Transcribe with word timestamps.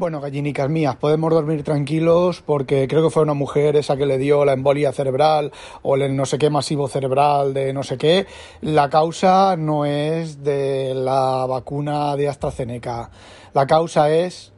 Bueno, 0.00 0.22
gallinicas 0.22 0.70
mías, 0.70 0.96
podemos 0.96 1.30
dormir 1.30 1.62
tranquilos 1.62 2.40
porque 2.40 2.88
creo 2.88 3.02
que 3.02 3.10
fue 3.10 3.22
una 3.22 3.34
mujer 3.34 3.76
esa 3.76 3.98
que 3.98 4.06
le 4.06 4.16
dio 4.16 4.46
la 4.46 4.54
embolia 4.54 4.92
cerebral 4.92 5.52
o 5.82 5.94
el 5.94 6.16
no 6.16 6.24
sé 6.24 6.38
qué 6.38 6.48
masivo 6.48 6.88
cerebral 6.88 7.52
de 7.52 7.74
no 7.74 7.82
sé 7.82 7.98
qué. 7.98 8.26
La 8.62 8.88
causa 8.88 9.56
no 9.58 9.84
es 9.84 10.42
de 10.42 10.94
la 10.94 11.44
vacuna 11.44 12.16
de 12.16 12.30
AstraZeneca. 12.30 13.10
La 13.52 13.66
causa 13.66 14.10
es 14.10 14.54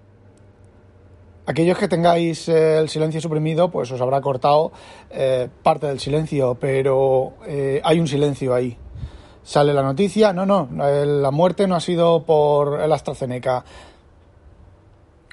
aquellos 1.46 1.76
que 1.76 1.88
tengáis 1.88 2.48
eh, 2.48 2.78
el 2.78 2.88
silencio 2.88 3.20
suprimido, 3.20 3.68
pues 3.68 3.90
os 3.90 4.00
habrá 4.00 4.20
cortado 4.20 4.70
eh, 5.10 5.48
parte 5.64 5.88
del 5.88 5.98
silencio, 5.98 6.56
pero 6.60 7.32
eh, 7.48 7.80
hay 7.82 7.98
un 7.98 8.06
silencio 8.06 8.54
ahí. 8.54 8.78
Sale 9.42 9.74
la 9.74 9.82
noticia, 9.82 10.32
no, 10.32 10.46
no, 10.46 10.68
la 10.70 11.30
muerte 11.32 11.66
no 11.66 11.74
ha 11.74 11.80
sido 11.80 12.22
por 12.22 12.80
el 12.80 12.92
AstraZeneca 12.92 13.64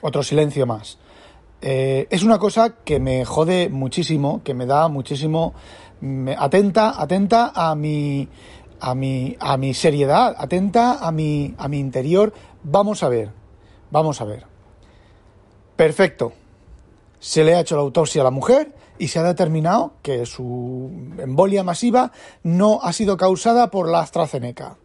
otro 0.02 0.24
silencio 0.24 0.66
más. 0.66 0.98
Eh, 1.62 2.08
es 2.10 2.24
una 2.24 2.40
cosa 2.40 2.76
que 2.84 3.00
me 3.00 3.26
jode 3.26 3.70
muchísimo, 3.70 4.42
que 4.44 4.54
me 4.54 4.66
da 4.66 4.88
muchísimo. 4.88 5.54
atenta, 6.38 7.02
atenta 7.02 7.52
a 7.54 7.76
mi, 7.76 8.28
a 8.80 8.96
mi, 8.96 9.36
a 9.40 9.58
mi 9.58 9.74
seriedad, 9.74 10.36
atenta 10.38 11.06
a 11.06 11.12
mi, 11.12 11.54
a 11.58 11.68
mi 11.68 11.80
interior. 11.80 12.34
Vamos 12.64 13.04
a 13.04 13.10
ver, 13.10 13.32
vamos 13.92 14.22
a 14.22 14.26
ver. 14.26 14.46
Perfecto. 15.76 16.34
Se 17.20 17.44
le 17.44 17.56
ha 17.56 17.60
hecho 17.60 17.76
la 17.76 17.82
autopsia 17.82 18.22
a 18.22 18.24
la 18.24 18.32
mujer 18.32 18.74
y 18.98 19.10
se 19.10 19.20
ha 19.20 19.24
determinado 19.24 19.94
que 20.02 20.26
su 20.26 20.90
embolia 21.18 21.64
masiva 21.64 22.12
no 22.44 22.80
ha 22.82 22.94
sido 22.94 23.18
causada 23.18 23.72
por 23.72 23.90
la 23.90 24.00
AstraZeneca. 24.00 24.78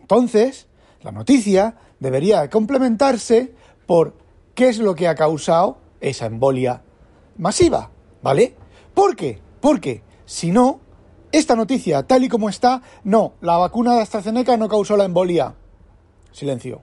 Entonces, 0.00 0.66
la 1.02 1.12
noticia 1.12 1.76
debería 1.98 2.48
complementarse 2.48 3.54
por 3.86 4.14
qué 4.60 4.68
es 4.68 4.78
lo 4.78 4.94
que 4.94 5.08
ha 5.08 5.14
causado 5.14 5.78
esa 6.02 6.26
embolia 6.26 6.82
masiva, 7.38 7.90
¿vale? 8.20 8.54
¿Por 8.92 9.16
qué? 9.16 9.40
Porque 9.58 10.02
si 10.26 10.50
no, 10.50 10.80
esta 11.32 11.56
noticia, 11.56 12.02
tal 12.02 12.24
y 12.24 12.28
como 12.28 12.50
está, 12.50 12.82
no, 13.02 13.32
la 13.40 13.56
vacuna 13.56 13.94
de 13.94 14.02
AstraZeneca 14.02 14.58
no 14.58 14.68
causó 14.68 14.98
la 14.98 15.06
embolia. 15.06 15.54
Silencio. 16.30 16.82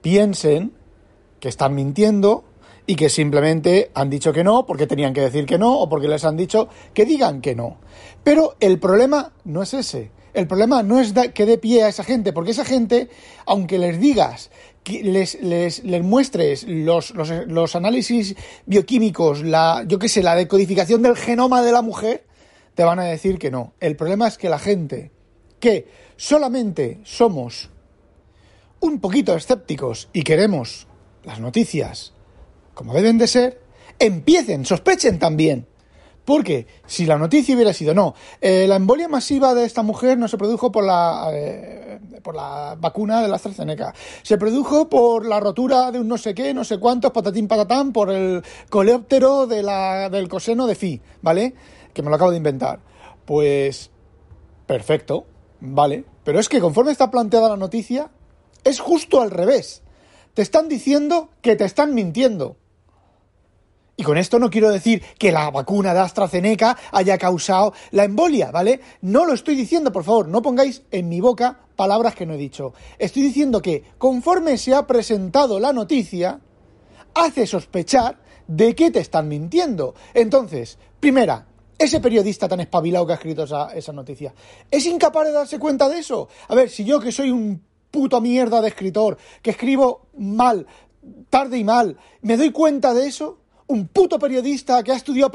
piensen 0.00 0.74
que 1.40 1.48
están 1.48 1.74
mintiendo 1.74 2.44
y 2.86 2.94
que 2.94 3.08
simplemente 3.08 3.90
han 3.94 4.10
dicho 4.10 4.32
que 4.32 4.44
no 4.44 4.64
porque 4.64 4.86
tenían 4.86 5.12
que 5.12 5.20
decir 5.20 5.44
que 5.46 5.58
no 5.58 5.78
o 5.80 5.88
porque 5.88 6.08
les 6.08 6.24
han 6.24 6.36
dicho 6.36 6.68
que 6.94 7.04
digan 7.04 7.40
que 7.40 7.54
no. 7.54 7.78
Pero 8.22 8.56
el 8.60 8.78
problema 8.78 9.32
no 9.44 9.62
es 9.62 9.74
ese. 9.74 10.10
El 10.34 10.46
problema 10.46 10.82
no 10.82 11.00
es 11.00 11.14
que 11.34 11.46
dé 11.46 11.56
pie 11.56 11.82
a 11.82 11.88
esa 11.88 12.04
gente, 12.04 12.32
porque 12.32 12.50
esa 12.50 12.64
gente, 12.64 13.08
aunque 13.46 13.78
les 13.78 13.98
digas, 13.98 14.50
les, 14.84 15.40
les, 15.40 15.82
les 15.82 16.02
muestres 16.02 16.64
los, 16.68 17.14
los, 17.14 17.30
los, 17.46 17.74
análisis 17.74 18.36
bioquímicos, 18.66 19.42
la, 19.42 19.84
yo 19.88 19.98
qué 19.98 20.10
sé, 20.10 20.22
la 20.22 20.34
decodificación 20.34 21.02
del 21.02 21.16
genoma 21.16 21.62
de 21.62 21.72
la 21.72 21.80
mujer, 21.80 22.26
te 22.74 22.84
van 22.84 22.98
a 22.98 23.04
decir 23.04 23.38
que 23.38 23.50
no. 23.50 23.72
El 23.80 23.96
problema 23.96 24.28
es 24.28 24.36
que 24.36 24.50
la 24.50 24.58
gente 24.58 25.10
que 25.58 25.88
solamente 26.16 27.00
somos 27.02 27.70
un 28.80 29.00
poquito 29.00 29.34
escépticos 29.34 30.10
y 30.12 30.22
queremos 30.22 30.86
las 31.24 31.40
noticias 31.40 32.12
como 32.76 32.92
deben 32.92 33.16
de 33.16 33.26
ser, 33.26 33.58
empiecen, 33.98 34.66
sospechen 34.66 35.18
también. 35.18 35.66
Porque 36.26 36.66
si 36.86 37.06
la 37.06 37.16
noticia 37.16 37.54
hubiera 37.54 37.72
sido, 37.72 37.94
no, 37.94 38.14
eh, 38.40 38.66
la 38.68 38.76
embolia 38.76 39.08
masiva 39.08 39.54
de 39.54 39.64
esta 39.64 39.82
mujer 39.82 40.18
no 40.18 40.28
se 40.28 40.36
produjo 40.36 40.70
por 40.70 40.84
la, 40.84 41.30
eh, 41.32 41.98
por 42.22 42.34
la 42.34 42.76
vacuna 42.78 43.22
de 43.22 43.28
la 43.28 43.36
AstraZeneca, 43.36 43.94
se 44.22 44.36
produjo 44.36 44.90
por 44.90 45.24
la 45.24 45.40
rotura 45.40 45.90
de 45.90 46.00
un 46.00 46.08
no 46.08 46.18
sé 46.18 46.34
qué, 46.34 46.52
no 46.52 46.64
sé 46.64 46.78
cuántos, 46.78 47.12
patatín 47.12 47.48
patatán, 47.48 47.94
por 47.94 48.10
el 48.10 48.42
coleóptero 48.68 49.46
de 49.46 49.62
la, 49.62 50.10
del 50.10 50.28
coseno 50.28 50.66
de 50.66 50.74
phi, 50.74 51.00
¿vale? 51.22 51.54
Que 51.94 52.02
me 52.02 52.10
lo 52.10 52.16
acabo 52.16 52.32
de 52.32 52.36
inventar. 52.36 52.80
Pues, 53.24 53.90
perfecto, 54.66 55.24
¿vale? 55.60 56.04
Pero 56.24 56.40
es 56.40 56.50
que 56.50 56.60
conforme 56.60 56.92
está 56.92 57.10
planteada 57.10 57.48
la 57.48 57.56
noticia, 57.56 58.10
es 58.64 58.80
justo 58.80 59.22
al 59.22 59.30
revés. 59.30 59.82
Te 60.34 60.42
están 60.42 60.68
diciendo 60.68 61.30
que 61.40 61.56
te 61.56 61.64
están 61.64 61.94
mintiendo. 61.94 62.58
Y 63.96 64.02
con 64.02 64.18
esto 64.18 64.38
no 64.38 64.50
quiero 64.50 64.70
decir 64.70 65.02
que 65.18 65.32
la 65.32 65.50
vacuna 65.50 65.94
de 65.94 66.00
AstraZeneca 66.00 66.76
haya 66.92 67.16
causado 67.16 67.72
la 67.92 68.04
embolia, 68.04 68.50
¿vale? 68.50 68.80
No 69.00 69.24
lo 69.24 69.32
estoy 69.32 69.56
diciendo, 69.56 69.90
por 69.90 70.04
favor, 70.04 70.28
no 70.28 70.42
pongáis 70.42 70.82
en 70.90 71.08
mi 71.08 71.20
boca 71.20 71.60
palabras 71.76 72.14
que 72.14 72.26
no 72.26 72.34
he 72.34 72.38
dicho. 72.38 72.74
Estoy 72.98 73.22
diciendo 73.22 73.62
que 73.62 73.84
conforme 73.96 74.58
se 74.58 74.74
ha 74.74 74.86
presentado 74.86 75.58
la 75.58 75.72
noticia, 75.72 76.40
hace 77.14 77.46
sospechar 77.46 78.18
de 78.46 78.74
que 78.74 78.90
te 78.90 79.00
están 79.00 79.28
mintiendo. 79.28 79.94
Entonces, 80.12 80.78
primera, 81.00 81.46
ese 81.78 82.00
periodista 82.00 82.48
tan 82.48 82.60
espabilado 82.60 83.06
que 83.06 83.12
ha 83.12 83.16
escrito 83.16 83.44
esa, 83.44 83.92
noticia, 83.92 84.34
¿es 84.70 84.86
incapaz 84.86 85.26
de 85.26 85.32
darse 85.32 85.58
cuenta 85.58 85.88
de 85.88 85.98
eso? 85.98 86.28
A 86.48 86.54
ver, 86.54 86.70
si 86.70 86.84
yo 86.84 87.00
que 87.00 87.12
soy 87.12 87.30
un 87.30 87.62
puto 87.90 88.20
mierda 88.20 88.60
de 88.60 88.68
escritor, 88.68 89.16
que 89.42 89.50
escribo 89.50 90.08
mal, 90.18 90.66
tarde 91.30 91.58
y 91.58 91.64
mal, 91.64 91.96
¿me 92.20 92.36
doy 92.36 92.50
cuenta 92.50 92.92
de 92.94 93.06
eso? 93.06 93.38
Un 93.68 93.88
puto 93.88 94.18
periodista 94.18 94.82
que 94.82 94.92
ha 94.92 94.96
estudiado 94.96 95.32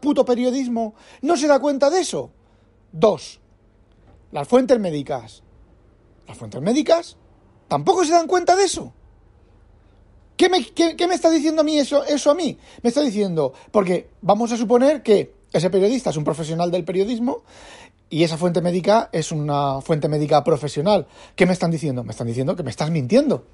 puto 0.00 0.24
periodismo 0.24 0.94
no 1.22 1.36
se 1.36 1.46
da 1.46 1.58
cuenta 1.58 1.90
de 1.90 2.00
eso. 2.00 2.30
Dos, 2.92 3.40
las 4.32 4.48
fuentes 4.48 4.78
médicas. 4.78 5.42
Las 6.26 6.36
fuentes 6.36 6.60
médicas 6.60 7.16
tampoco 7.68 8.04
se 8.04 8.12
dan 8.12 8.26
cuenta 8.26 8.56
de 8.56 8.64
eso. 8.64 8.92
¿Qué 10.36 10.48
me, 10.48 10.64
me 11.06 11.14
está 11.14 11.30
diciendo 11.30 11.60
a 11.60 11.64
mí 11.64 11.78
eso, 11.78 12.04
eso 12.04 12.30
a 12.30 12.34
mí? 12.34 12.56
Me 12.82 12.88
está 12.88 13.02
diciendo, 13.02 13.52
porque 13.70 14.08
vamos 14.22 14.50
a 14.52 14.56
suponer 14.56 15.02
que 15.02 15.34
ese 15.52 15.68
periodista 15.68 16.10
es 16.10 16.16
un 16.16 16.24
profesional 16.24 16.70
del 16.70 16.84
periodismo 16.84 17.42
y 18.08 18.24
esa 18.24 18.38
fuente 18.38 18.62
médica 18.62 19.10
es 19.12 19.32
una 19.32 19.80
fuente 19.80 20.08
médica 20.08 20.42
profesional. 20.42 21.06
¿Qué 21.36 21.46
me 21.46 21.52
están 21.52 21.70
diciendo? 21.70 22.04
Me 22.04 22.12
están 22.12 22.26
diciendo 22.26 22.56
que 22.56 22.62
me 22.62 22.70
estás 22.70 22.90
mintiendo. 22.90 23.44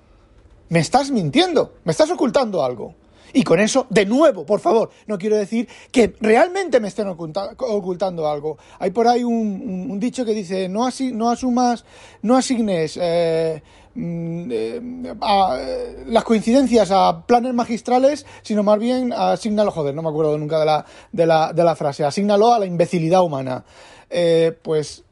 Me 0.69 0.79
estás 0.79 1.11
mintiendo. 1.11 1.75
Me 1.85 1.93
estás 1.93 2.11
ocultando 2.11 2.63
algo. 2.63 2.95
Y 3.33 3.43
con 3.43 3.61
eso, 3.61 3.87
de 3.91 4.07
nuevo, 4.07 4.45
por 4.47 4.61
favor, 4.61 4.91
no 5.07 5.19
quiero 5.19 5.37
decir 5.37 5.69
que 5.91 6.15
realmente 6.21 6.81
me 6.81 6.89
estén 6.89 7.09
ocultando 7.09 8.29
algo. 8.29 8.59
Hay 8.79 8.91
por 8.91 9.09
ahí 9.09 9.25
un, 9.25 9.99
dicho 9.99 10.25
que 10.25 10.33
dice, 10.33 10.69
no, 10.69 10.89
no 11.13 11.31
asumas, 11.31 11.85
no 12.23 12.37
asignes 12.37 12.99
eh, 13.01 13.63
mm, 13.95 14.51
eh, 14.51 16.05
las 16.07 16.25
coincidencias 16.25 16.91
a 16.91 17.25
planes 17.27 17.55
magistrales, 17.55 18.27
sino 18.43 18.63
más 18.63 18.79
bien 18.79 19.13
asignalo, 19.13 19.71
joder, 19.71 19.95
no 19.95 20.03
me 20.03 20.09
acuerdo 20.09 20.39
nunca 20.39 20.59
de 20.59 20.67
la, 20.67 20.85
de 21.13 21.27
la, 21.27 21.53
de 21.53 21.65
la 21.65 21.77
frase, 21.77 22.05
asignalo 22.05 22.53
a 22.53 22.59
la 22.59 22.67
imbecilidad 22.67 23.23
humana. 23.23 23.65
Eh, 24.09 24.57
pues 24.63 25.05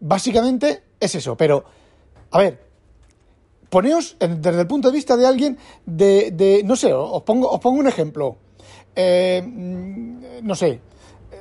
básicamente 0.00 0.82
es 0.98 1.14
eso, 1.14 1.36
pero, 1.36 1.64
a 2.30 2.38
ver, 2.38 2.67
poneos 3.68 4.16
desde 4.18 4.60
el 4.60 4.66
punto 4.66 4.88
de 4.88 4.94
vista 4.94 5.16
de 5.16 5.26
alguien 5.26 5.58
de, 5.86 6.62
no 6.64 6.76
sé, 6.76 6.92
os 6.92 7.22
pongo, 7.22 7.50
os 7.50 7.60
pongo 7.60 7.78
un 7.78 7.88
ejemplo. 7.88 8.36
Eh, 8.94 9.42
mm, 9.44 10.18
no 10.42 10.54
sé, 10.54 10.80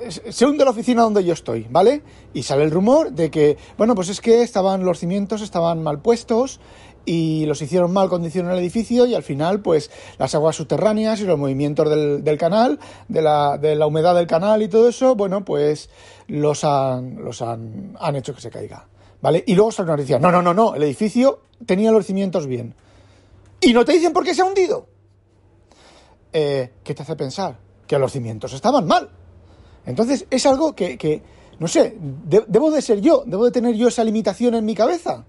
se 0.09 0.45
hunde 0.45 0.63
la 0.63 0.71
oficina 0.71 1.03
donde 1.03 1.23
yo 1.23 1.33
estoy, 1.33 1.67
¿vale? 1.69 2.03
Y 2.33 2.43
sale 2.43 2.63
el 2.63 2.71
rumor 2.71 3.11
de 3.11 3.31
que, 3.31 3.57
bueno, 3.77 3.95
pues 3.95 4.09
es 4.09 4.21
que 4.21 4.43
estaban 4.43 4.85
los 4.85 4.99
cimientos 4.99 5.41
estaban 5.41 5.81
mal 5.81 6.01
puestos 6.01 6.59
y 7.05 7.45
los 7.45 7.61
hicieron 7.61 7.93
mal 7.93 8.09
condición 8.09 8.49
el 8.51 8.59
edificio 8.59 9.05
y 9.05 9.15
al 9.15 9.23
final, 9.23 9.61
pues 9.61 9.89
las 10.19 10.35
aguas 10.35 10.57
subterráneas 10.57 11.21
y 11.21 11.23
los 11.23 11.39
movimientos 11.39 11.89
del, 11.89 12.23
del 12.23 12.37
canal, 12.37 12.79
de 13.07 13.21
la, 13.21 13.57
de 13.57 13.75
la 13.75 13.87
humedad 13.87 14.13
del 14.13 14.27
canal 14.27 14.61
y 14.61 14.67
todo 14.67 14.89
eso, 14.89 15.15
bueno, 15.15 15.45
pues 15.45 15.89
los 16.27 16.63
han, 16.65 17.23
los 17.23 17.41
han, 17.41 17.95
han 17.99 18.15
hecho 18.17 18.35
que 18.35 18.41
se 18.41 18.51
caiga. 18.51 18.87
¿Vale? 19.21 19.43
Y 19.47 19.55
luego 19.55 19.71
una 19.79 19.95
noticia, 19.95 20.19
no, 20.19 20.31
no, 20.31 20.41
no, 20.41 20.53
no, 20.53 20.75
el 20.75 20.83
edificio 20.83 21.41
tenía 21.65 21.91
los 21.91 22.05
cimientos 22.05 22.47
bien. 22.47 22.75
Y 23.59 23.73
no 23.73 23.83
te 23.85 23.93
dicen 23.93 24.13
por 24.13 24.23
qué 24.23 24.33
se 24.35 24.41
ha 24.41 24.45
hundido. 24.45 24.87
eh, 26.33 26.73
¿qué 26.83 26.93
te 26.93 27.01
hace 27.03 27.15
pensar? 27.15 27.57
Que 27.87 27.97
los 27.97 28.11
cimientos 28.11 28.53
estaban 28.53 28.85
mal. 28.85 29.09
Entonces 29.85 30.25
es 30.29 30.45
algo 30.45 30.75
que, 30.75 31.23
no 31.59 31.67
sé, 31.67 31.97
debo 31.99 32.69
de 32.69 32.81
ser 32.81 32.99
yo, 33.01 33.23
debo 33.25 33.45
de 33.45 33.51
tener 33.51 33.73
yo 33.75 33.87
esa 33.87 34.03
limitación 34.03 34.53
en 34.55 34.65
mi 34.65 34.75
cabeza, 34.75 35.25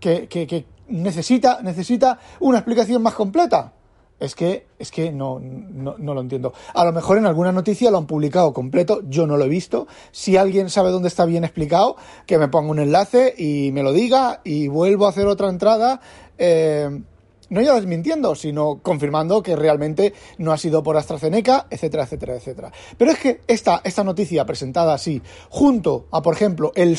que, 0.00 0.28
que 0.28 0.66
necesita, 0.88 1.62
necesita 1.62 2.18
una 2.40 2.58
explicación 2.58 3.02
más 3.02 3.14
completa. 3.14 3.72
Es 4.18 4.34
que, 4.34 4.66
es 4.78 4.90
que 4.90 5.12
no, 5.12 5.38
no, 5.40 5.96
no, 5.98 6.14
lo 6.14 6.20
entiendo. 6.22 6.54
A 6.72 6.84
lo 6.86 6.92
mejor 6.92 7.18
en 7.18 7.26
alguna 7.26 7.52
noticia 7.52 7.90
lo 7.90 7.98
han 7.98 8.06
publicado 8.06 8.54
completo, 8.54 9.02
yo 9.08 9.26
no 9.26 9.36
lo 9.36 9.44
he 9.44 9.48
visto. 9.48 9.86
Si 10.10 10.38
alguien 10.38 10.70
sabe 10.70 10.90
dónde 10.90 11.08
está 11.08 11.26
bien 11.26 11.44
explicado, 11.44 11.96
que 12.26 12.38
me 12.38 12.48
ponga 12.48 12.70
un 12.70 12.78
enlace 12.78 13.34
y 13.36 13.72
me 13.72 13.82
lo 13.82 13.92
diga 13.92 14.40
y 14.42 14.68
vuelvo 14.68 15.06
a 15.06 15.10
hacer 15.10 15.26
otra 15.26 15.50
entrada. 15.50 16.00
Eh, 16.38 17.02
no 17.48 17.60
ya 17.60 17.74
desmintiendo, 17.74 18.34
sino 18.34 18.80
confirmando 18.82 19.42
que 19.42 19.54
realmente 19.56 20.14
no 20.38 20.52
ha 20.52 20.58
sido 20.58 20.82
por 20.82 20.96
AstraZeneca, 20.96 21.66
etcétera, 21.70 22.04
etcétera, 22.04 22.36
etcétera. 22.36 22.72
Pero 22.96 23.12
es 23.12 23.18
que 23.18 23.40
esta, 23.46 23.80
esta 23.84 24.02
noticia 24.02 24.44
presentada 24.44 24.94
así, 24.94 25.22
junto 25.50 26.06
a, 26.10 26.22
por 26.22 26.34
ejemplo, 26.34 26.72
el, 26.74 26.98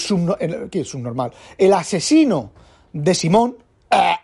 ¿qué 0.70 0.82
es 0.82 0.88
subnormal? 0.88 1.34
El 1.58 1.74
asesino 1.74 2.52
de 2.94 3.14
Simón, 3.14 3.58
eh, 3.92 4.16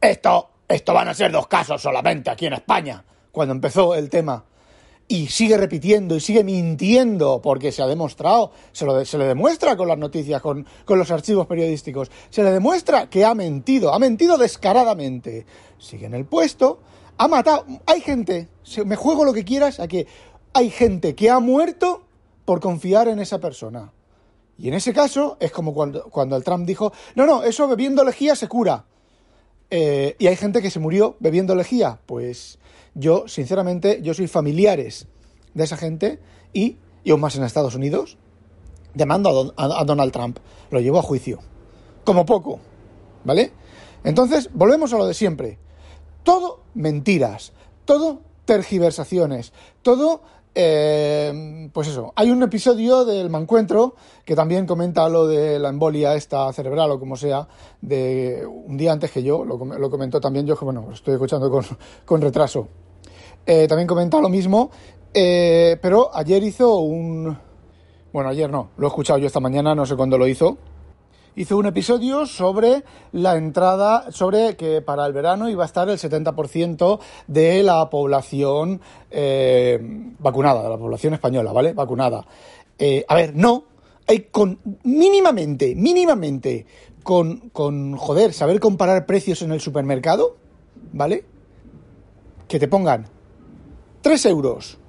esto 0.00 0.48
esto 0.70 0.94
van 0.94 1.08
a 1.08 1.14
ser 1.14 1.32
dos 1.32 1.48
casos 1.48 1.82
solamente 1.82 2.30
aquí 2.30 2.46
en 2.46 2.54
España, 2.54 3.04
cuando 3.32 3.52
empezó 3.52 3.94
el 3.94 4.08
tema. 4.08 4.44
Y 5.08 5.26
sigue 5.26 5.56
repitiendo 5.56 6.14
y 6.14 6.20
sigue 6.20 6.44
mintiendo 6.44 7.42
porque 7.42 7.72
se 7.72 7.82
ha 7.82 7.86
demostrado, 7.88 8.52
se, 8.70 9.04
se 9.04 9.18
le 9.18 9.24
demuestra 9.24 9.76
con 9.76 9.88
las 9.88 9.98
noticias, 9.98 10.40
con, 10.40 10.64
con 10.84 10.98
los 11.00 11.10
archivos 11.10 11.48
periodísticos, 11.48 12.10
se 12.30 12.44
le 12.44 12.52
demuestra 12.52 13.10
que 13.10 13.24
ha 13.24 13.34
mentido, 13.34 13.92
ha 13.92 13.98
mentido 13.98 14.38
descaradamente. 14.38 15.46
Sigue 15.78 16.06
en 16.06 16.14
el 16.14 16.26
puesto, 16.26 16.78
ha 17.18 17.26
matado, 17.26 17.66
hay 17.86 18.00
gente, 18.00 18.48
me 18.86 18.94
juego 18.94 19.24
lo 19.24 19.32
que 19.32 19.44
quieras, 19.44 19.80
a 19.80 19.88
que 19.88 20.06
hay 20.52 20.70
gente 20.70 21.16
que 21.16 21.28
ha 21.28 21.40
muerto 21.40 22.04
por 22.44 22.60
confiar 22.60 23.08
en 23.08 23.18
esa 23.18 23.40
persona. 23.40 23.92
Y 24.58 24.68
en 24.68 24.74
ese 24.74 24.92
caso 24.92 25.36
es 25.40 25.50
como 25.50 25.74
cuando, 25.74 26.04
cuando 26.04 26.36
el 26.36 26.44
Trump 26.44 26.66
dijo, 26.66 26.92
no, 27.16 27.26
no, 27.26 27.42
eso 27.42 27.66
bebiendo 27.66 28.04
lejía 28.04 28.36
se 28.36 28.46
cura. 28.46 28.84
Eh, 29.70 30.16
y 30.18 30.26
hay 30.26 30.36
gente 30.36 30.62
que 30.62 30.70
se 30.70 30.80
murió 30.80 31.16
bebiendo 31.20 31.54
lejía. 31.54 32.00
Pues 32.06 32.58
yo, 32.94 33.28
sinceramente, 33.28 34.00
yo 34.02 34.14
soy 34.14 34.26
familiares 34.26 35.06
de 35.54 35.64
esa 35.64 35.76
gente 35.76 36.18
y, 36.52 36.78
y 37.04 37.10
aún 37.10 37.20
más 37.20 37.36
en 37.36 37.44
Estados 37.44 37.74
Unidos, 37.74 38.18
demando 38.94 39.54
a, 39.56 39.80
a 39.80 39.84
Donald 39.84 40.12
Trump. 40.12 40.38
Lo 40.70 40.80
llevo 40.80 40.98
a 40.98 41.02
juicio. 41.02 41.38
Como 42.04 42.26
poco. 42.26 42.60
¿Vale? 43.24 43.52
Entonces, 44.04 44.50
volvemos 44.52 44.92
a 44.92 44.98
lo 44.98 45.06
de 45.06 45.14
siempre. 45.14 45.58
Todo 46.22 46.62
mentiras. 46.74 47.52
Todo 47.84 48.22
tergiversaciones. 48.44 49.52
Todo 49.82 50.22
eh, 50.54 51.70
pues 51.72 51.88
eso, 51.88 52.12
hay 52.16 52.30
un 52.30 52.42
episodio 52.42 53.04
del 53.04 53.30
Mancuentro 53.30 53.94
que 54.24 54.34
también 54.34 54.66
comenta 54.66 55.08
lo 55.08 55.26
de 55.26 55.58
la 55.58 55.68
embolia 55.68 56.14
esta 56.14 56.52
cerebral 56.52 56.90
o 56.90 56.98
como 56.98 57.16
sea, 57.16 57.46
de 57.80 58.44
un 58.46 58.76
día 58.76 58.92
antes 58.92 59.12
que 59.12 59.22
yo, 59.22 59.44
lo, 59.44 59.58
comentó 59.90 60.20
también 60.20 60.46
yo, 60.46 60.56
bueno, 60.60 60.88
estoy 60.92 61.14
escuchando 61.14 61.50
con, 62.04 62.20
retraso. 62.20 62.68
Eh, 63.46 63.66
también 63.68 63.86
comenta 63.86 64.20
lo 64.20 64.28
mismo, 64.28 64.70
eh, 65.14 65.78
pero 65.80 66.10
ayer 66.14 66.42
hizo 66.42 66.78
un... 66.78 67.36
Bueno, 68.12 68.28
ayer 68.28 68.50
no, 68.50 68.70
lo 68.76 68.86
he 68.86 68.88
escuchado 68.88 69.20
yo 69.20 69.28
esta 69.28 69.38
mañana, 69.38 69.74
no 69.74 69.86
sé 69.86 69.94
cuándo 69.94 70.18
lo 70.18 70.26
hizo, 70.26 70.58
hizo 71.36 71.56
un 71.56 71.66
episodio 71.66 72.26
sobre 72.26 72.82
la 73.12 73.36
entrada, 73.36 74.10
sobre 74.10 74.56
que 74.56 74.82
para 74.82 75.06
el 75.06 75.12
verano 75.12 75.48
iba 75.48 75.62
a 75.62 75.66
estar 75.66 75.88
el 75.88 75.98
70% 75.98 76.98
de 77.26 77.62
la 77.62 77.88
población 77.90 78.80
eh, 79.10 79.78
vacunada, 80.18 80.62
de 80.62 80.68
la 80.68 80.78
población 80.78 81.14
española, 81.14 81.52
¿vale? 81.52 81.72
Vacunada. 81.72 82.26
Eh, 82.78 83.04
a 83.06 83.14
ver, 83.14 83.34
no, 83.36 83.64
hay 84.06 84.28
con 84.30 84.58
mínimamente, 84.84 85.74
mínimamente, 85.74 86.66
con, 87.02 87.50
con, 87.50 87.96
joder, 87.96 88.32
saber 88.32 88.60
comparar 88.60 89.06
precios 89.06 89.42
en 89.42 89.52
el 89.52 89.60
supermercado, 89.60 90.36
¿vale? 90.92 91.24
Que 92.48 92.58
te 92.58 92.68
pongan 92.68 93.06
3 94.02 94.26
euros 94.26 94.79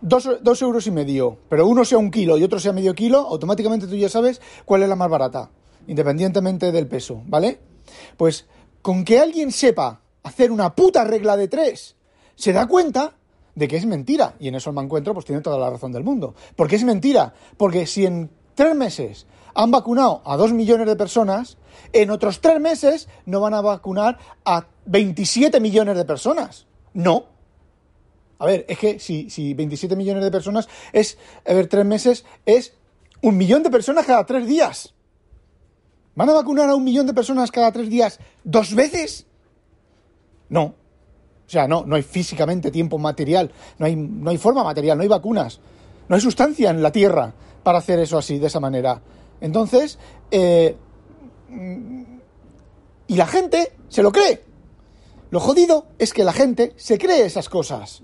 dos, 0.00 0.62
euros 0.62 0.86
y 0.86 0.90
medio, 0.90 1.38
pero 1.48 1.66
uno 1.66 1.84
sea 1.84 1.98
un 1.98 2.10
kilo 2.10 2.38
y 2.38 2.42
otro 2.42 2.58
sea 2.58 2.72
medio 2.72 2.94
kilo, 2.94 3.18
automáticamente 3.18 3.86
tú 3.86 3.96
ya 3.96 4.08
sabes 4.08 4.40
cuál 4.64 4.82
es 4.82 4.88
la 4.88 4.96
más 4.96 5.10
barata, 5.10 5.50
independientemente 5.86 6.72
del 6.72 6.86
peso, 6.86 7.22
¿vale? 7.26 7.60
Pues 8.16 8.46
con 8.82 9.04
que 9.04 9.18
alguien 9.18 9.52
sepa 9.52 10.00
hacer 10.22 10.50
una 10.50 10.74
puta 10.74 11.04
regla 11.04 11.36
de 11.36 11.48
tres, 11.48 11.96
se 12.34 12.52
da 12.52 12.66
cuenta 12.66 13.14
de 13.54 13.68
que 13.68 13.76
es 13.76 13.86
mentira. 13.86 14.34
Y 14.40 14.48
en 14.48 14.54
eso 14.54 14.70
el 14.70 14.78
encuentro 14.78 15.14
pues 15.14 15.26
tiene 15.26 15.42
toda 15.42 15.58
la 15.58 15.70
razón 15.70 15.92
del 15.92 16.04
mundo. 16.04 16.34
Porque 16.56 16.76
es 16.76 16.84
mentira. 16.84 17.34
Porque 17.56 17.86
si 17.86 18.06
en 18.06 18.30
tres 18.54 18.74
meses 18.74 19.26
han 19.54 19.70
vacunado 19.70 20.22
a 20.24 20.36
dos 20.36 20.52
millones 20.52 20.86
de 20.86 20.96
personas, 20.96 21.58
en 21.92 22.10
otros 22.10 22.40
tres 22.40 22.60
meses 22.60 23.08
no 23.26 23.40
van 23.40 23.54
a 23.54 23.60
vacunar 23.60 24.18
a 24.44 24.66
27 24.86 25.60
millones 25.60 25.96
de 25.96 26.04
personas. 26.04 26.66
No, 26.94 27.26
a 28.40 28.46
ver, 28.46 28.64
es 28.68 28.78
que 28.78 28.98
si, 28.98 29.28
si 29.28 29.52
27 29.52 29.94
millones 29.94 30.24
de 30.24 30.30
personas 30.30 30.66
es, 30.94 31.18
a 31.46 31.52
ver, 31.52 31.68
tres 31.68 31.84
meses, 31.84 32.24
es 32.46 32.72
un 33.20 33.36
millón 33.36 33.62
de 33.62 33.68
personas 33.68 34.06
cada 34.06 34.24
tres 34.24 34.46
días. 34.46 34.94
¿Van 36.14 36.30
a 36.30 36.32
vacunar 36.32 36.70
a 36.70 36.74
un 36.74 36.82
millón 36.82 37.06
de 37.06 37.12
personas 37.12 37.50
cada 37.50 37.70
tres 37.70 37.90
días 37.90 38.18
dos 38.42 38.74
veces? 38.74 39.26
No. 40.48 40.62
O 40.64 41.50
sea, 41.50 41.68
no, 41.68 41.84
no 41.84 41.96
hay 41.96 42.02
físicamente 42.02 42.70
tiempo 42.70 42.96
material, 42.96 43.52
no 43.78 43.84
hay, 43.84 43.94
no 43.94 44.30
hay 44.30 44.38
forma 44.38 44.64
material, 44.64 44.96
no 44.96 45.02
hay 45.02 45.08
vacunas, 45.08 45.60
no 46.08 46.16
hay 46.16 46.22
sustancia 46.22 46.70
en 46.70 46.82
la 46.82 46.92
Tierra 46.92 47.34
para 47.62 47.78
hacer 47.78 47.98
eso 47.98 48.16
así, 48.16 48.38
de 48.38 48.46
esa 48.46 48.58
manera. 48.58 49.02
Entonces, 49.42 49.98
eh, 50.30 50.76
y 53.06 53.16
la 53.16 53.26
gente 53.26 53.72
se 53.90 54.02
lo 54.02 54.10
cree. 54.10 54.42
Lo 55.28 55.40
jodido 55.40 55.88
es 55.98 56.14
que 56.14 56.24
la 56.24 56.32
gente 56.32 56.72
se 56.76 56.96
cree 56.96 57.26
esas 57.26 57.50
cosas 57.50 58.02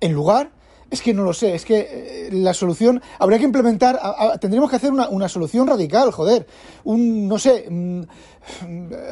en 0.00 0.12
lugar 0.12 0.50
es 0.90 1.02
que 1.02 1.12
no 1.12 1.24
lo 1.24 1.32
sé, 1.32 1.54
es 1.54 1.64
que 1.64 1.78
eh, 1.78 2.28
la 2.32 2.54
solución 2.54 3.02
habría 3.18 3.38
que 3.38 3.44
implementar, 3.44 4.00
tendríamos 4.40 4.70
que 4.70 4.76
hacer 4.76 4.92
una, 4.92 5.28
solución 5.28 5.66
radical, 5.66 6.12
joder. 6.12 6.46
Un, 6.84 7.26
no 7.26 7.38
sé, 7.38 7.66
mm, 7.68 8.02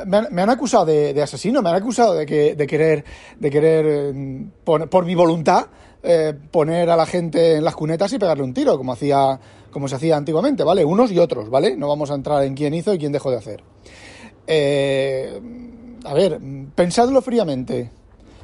me, 0.06 0.42
han, 0.42 0.50
acusado 0.50 0.86
de, 0.86 1.20
asesino, 1.20 1.62
me 1.62 1.70
han 1.70 1.76
acusado 1.76 2.14
de, 2.14 2.26
que, 2.26 2.54
de 2.54 2.66
querer, 2.66 3.04
de 3.38 3.50
querer 3.50 4.14
mm, 4.14 4.50
por 4.64 5.04
mi 5.04 5.16
voluntad, 5.16 5.66
eh, 6.06 6.32
poner 6.50 6.90
a 6.90 6.96
la 6.96 7.06
gente 7.06 7.56
en 7.56 7.64
las 7.64 7.74
cunetas 7.74 8.12
y 8.12 8.18
pegarle 8.18 8.44
un 8.44 8.54
tiro, 8.54 8.76
como, 8.76 8.92
hacía, 8.92 9.40
como 9.70 9.88
se 9.88 9.96
hacía 9.96 10.16
antiguamente, 10.16 10.62
¿vale? 10.62 10.84
Unos 10.84 11.10
y 11.10 11.18
otros, 11.18 11.50
¿vale? 11.50 11.76
No 11.76 11.88
vamos 11.88 12.10
a 12.10 12.14
entrar 12.14 12.44
en 12.44 12.54
quién 12.54 12.74
hizo 12.74 12.94
y 12.94 12.98
quién 12.98 13.10
dejó 13.10 13.30
de 13.30 13.38
hacer. 13.38 13.64
Eh, 14.46 15.40
a 16.04 16.14
ver, 16.14 16.38
pensadlo 16.74 17.20
fríamente. 17.20 17.90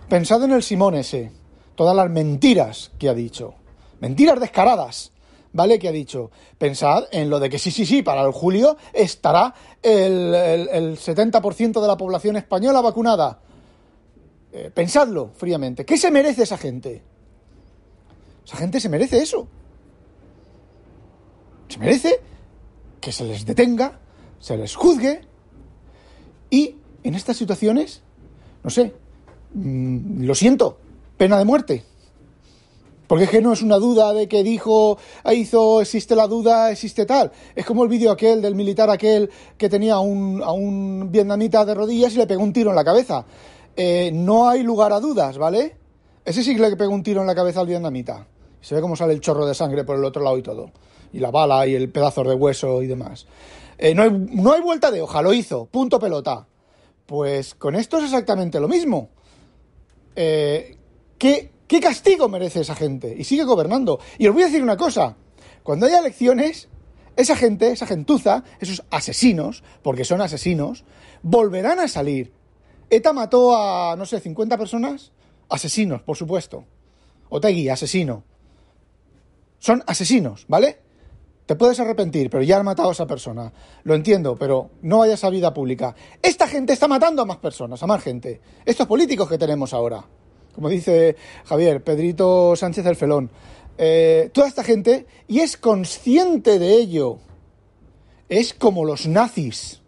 Pensad 0.09 0.43
en 0.43 0.53
el 0.53 0.63
Simón 0.63 0.95
ese 0.95 1.40
todas 1.75 1.95
las 1.97 2.11
mentiras 2.11 2.91
que 2.99 3.09
ha 3.09 3.15
dicho. 3.15 3.55
Mentiras 4.01 4.41
descaradas, 4.41 5.13
¿vale? 5.53 5.79
Que 5.79 5.89
ha 5.89 5.93
dicho. 5.93 6.31
Pensad 6.59 7.05
en 7.13 7.31
lo 7.31 7.41
de 7.41 7.51
que 7.51 7.59
sí, 7.59 7.71
sí, 7.71 7.87
sí, 7.87 8.03
para 8.03 8.23
el 8.23 8.33
julio 8.33 8.77
estará 8.93 9.55
el, 9.83 10.35
el, 10.35 10.97
70% 10.97 11.81
de 11.81 11.89
la 11.89 11.97
población 11.97 12.37
española 12.37 12.81
vacunada. 12.81 13.41
Eh, 14.53 14.71
pensadlo 14.73 15.31
fríamente. 15.37 15.85
¿Qué 15.85 15.97
se 15.97 16.11
merece 16.11 16.43
esa 16.43 16.59
gente? 16.59 17.03
Esa 18.45 18.57
gente 18.57 18.81
se 18.81 18.89
merece 18.89 19.23
eso. 19.23 19.47
Se 21.69 21.79
merece 21.79 22.21
que 23.01 23.13
se 23.13 23.25
les 23.25 23.47
detenga, 23.47 24.01
se 24.41 24.57
les 24.57 24.75
juzgue 24.75 25.21
y 26.51 26.77
en 27.05 27.15
estas 27.15 27.37
situaciones, 27.37 28.03
no 28.65 28.71
sé, 28.71 28.93
mm, 29.55 30.25
lo 30.25 30.35
siento, 30.35 30.79
pena 31.21 31.37
de 31.37 31.45
muerte. 31.45 31.85
Porque 33.07 33.25
es 33.25 33.31
que 33.31 33.43
no 33.43 33.53
es 33.53 33.61
una 33.61 33.77
duda 33.77 34.15
de 34.15 34.27
que 34.27 34.43
dijo, 34.43 34.97
hizo, 35.31 35.83
existe 35.83 36.17
la 36.17 36.27
duda, 36.27 36.71
existe 36.71 37.05
tal. 37.05 37.31
Es 37.55 37.67
como 37.67 37.83
el 37.83 37.91
vídeo 37.91 38.11
aquel 38.11 38.41
del 38.41 38.55
militar 38.55 38.89
aquel 38.89 39.29
que 39.59 39.69
tenía 39.69 39.99
un, 39.99 40.43
a 40.43 40.53
un 40.53 41.13
vietnamita 41.13 41.67
de 41.67 41.75
rodillas 41.75 42.15
y 42.15 42.17
le 42.17 42.27
pegó 42.27 42.43
un 42.43 42.55
tiro 42.55 42.71
en 42.71 42.77
la 42.77 42.85
cabeza. 42.85 43.27
Eh, 43.77 44.11
no 44.15 44.49
hay 44.49 44.63
lugar 44.63 44.95
a 44.95 45.01
dudas, 45.01 45.37
¿vale? 45.37 45.77
Ese 46.25 46.43
sí 46.43 46.57
que 46.57 46.63
le 46.63 46.75
pegó 46.75 46.95
un 46.95 47.03
tiro 47.03 47.21
en 47.21 47.27
la 47.27 47.35
cabeza 47.35 47.61
al 47.61 47.67
vietnamita. 47.67 48.27
Se 48.63 48.75
ve 48.75 48.81
cómo 48.81 48.97
sale 48.97 49.13
el 49.13 49.21
chorro 49.21 49.45
de 49.45 49.55
sangre 49.55 49.85
por 49.85 49.97
el 49.97 50.05
otro 50.07 50.23
lado 50.23 50.39
y 50.39 50.43
todo. 50.43 50.71
Y 51.13 51.19
la 51.19 51.31
bala 51.31 51.67
y 51.67 51.75
el 51.75 51.91
pedazo 51.91 52.25
de 52.25 52.35
hueso 52.35 52.83
y 52.83 52.87
demás. 52.87 53.27
Eh, 53.77 53.95
no, 53.95 54.05
hay, 54.05 54.11
no 54.11 54.55
hay 54.55 54.63
vuelta 54.63 54.91
de 54.91 55.03
hoja, 55.03 55.21
lo 55.21 55.35
hizo. 55.35 55.67
Punto 55.67 55.99
pelota. 55.99 56.47
Pues 57.05 57.55
con 57.55 57.75
esto 57.75 57.99
es 57.99 58.05
exactamente 58.05 58.59
lo 58.59 58.69
mismo. 58.69 59.11
Eh, 60.17 60.79
¿Qué, 61.21 61.81
castigo 61.83 62.31
merece 62.31 62.63
esa 62.63 62.75
gente? 62.75 63.15
Y 63.17 63.25
sigue 63.25 63.45
gobernando. 63.45 64.01
Y 64.17 64.27
os 64.27 64.33
voy 64.33 64.43
a 64.43 64.47
decir 64.47 64.63
una 64.63 64.79
cosa. 64.79 65.17
Cuando 65.63 65.85
haya 65.85 65.99
elecciones, 65.99 66.69
esa 67.15 67.37
gente, 67.37 67.71
esa 67.71 67.87
gentuza, 67.87 68.43
esos 68.59 68.85
asesinos, 68.91 69.63
porque 69.83 70.07
son 70.07 70.23
asesinos, 70.23 70.85
volverán 71.23 71.79
a 71.79 71.89
salir 71.89 72.33
ETA 72.89 73.13
mató 73.13 73.55
a, 73.55 73.95
no 73.97 74.07
sé, 74.07 74.19
50 74.19 74.57
personas, 74.57 75.13
asesinos, 75.51 76.03
por 76.03 76.17
supuesto. 76.17 76.65
Otegui, 77.29 77.69
asesino. 77.69 78.25
Son 79.59 79.85
asesinos, 79.87 80.47
¿vale? 80.49 80.81
Te 81.45 81.55
puedes 81.55 81.79
arrepentir, 81.81 82.31
pero 82.31 82.43
ya 82.43 82.57
han 82.57 82.65
matado 82.65 82.89
a 82.89 82.93
esa 82.93 83.07
persona. 83.07 83.53
Lo 83.85 83.95
entiendo, 83.95 84.37
pero 84.37 84.71
no 84.81 84.99
vayas 84.99 85.23
a 85.23 85.31
vida 85.31 85.53
pública. 85.53 85.95
Esta 86.23 86.49
gente 86.49 86.73
está 86.73 86.89
matando 86.89 87.23
a 87.23 87.27
más 87.27 87.37
personas, 87.37 87.83
a 87.83 87.87
más 87.87 88.03
gente. 88.03 88.41
Estos 88.65 88.87
políticos 88.87 89.29
que 89.29 89.37
tenemos 89.37 89.75
ahora. 89.75 90.05
Como 90.55 90.69
dice 90.69 91.17
Javier, 91.45 91.83
Pedrito 91.83 92.55
Sánchez 92.57 92.87
el 92.87 92.97
Felón. 92.97 93.31
Eh, 93.79 94.31
toda 94.33 94.49
esta 94.49 94.65
gente, 94.65 95.07
y 95.27 95.41
es 95.41 95.57
consciente 95.57 96.59
de 96.59 96.75
ello. 96.75 97.19
Es 98.29 98.53
como 98.53 98.85
los 98.85 99.07
nazis, 99.07 99.81